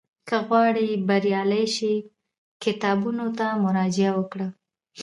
[0.27, 1.93] که غواړې بریالی شې،
[2.63, 4.47] کتابونو ته مراجعه وکړه.